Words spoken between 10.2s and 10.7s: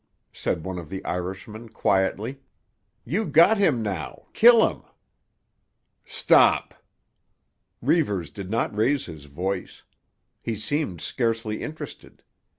He